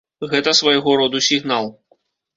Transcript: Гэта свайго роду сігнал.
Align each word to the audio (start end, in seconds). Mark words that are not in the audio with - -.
Гэта 0.31 0.53
свайго 0.59 0.95
роду 1.03 1.23
сігнал. 1.29 1.73